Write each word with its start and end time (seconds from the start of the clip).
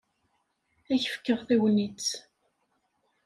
Ad 0.93 0.99
k-fkeɣ 1.03 1.39
tagnit. 1.47 2.07